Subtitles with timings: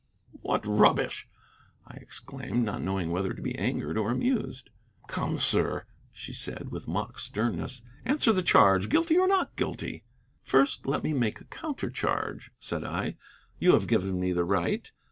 [0.41, 1.27] "What rubbish!"
[1.85, 4.71] I exclaimed, not knowing whether to be angered or amused.
[5.05, 8.89] "Come, sir," she said, with mock sternness, "answer the charge.
[8.89, 10.03] Guilty or not guilty?"
[10.41, 13.15] "First let me make a counter charge," said I;
[13.59, 14.91] "you have given me the right.